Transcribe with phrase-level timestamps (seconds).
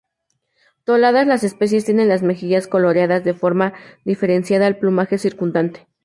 [0.83, 3.73] Todas las especies tienen las mejillas coloreadas de forma
[4.03, 5.85] diferenciada al plumaje circundante.